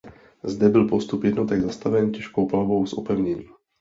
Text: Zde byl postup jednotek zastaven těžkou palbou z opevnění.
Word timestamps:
Zde 0.43 0.69
byl 0.69 0.87
postup 0.87 1.23
jednotek 1.23 1.61
zastaven 1.61 2.11
těžkou 2.11 2.45
palbou 2.47 2.85
z 2.85 2.93
opevnění. 2.93 3.45